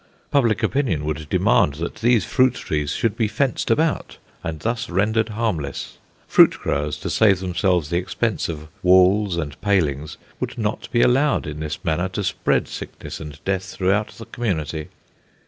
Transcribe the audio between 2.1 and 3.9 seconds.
fruit trees should be fenced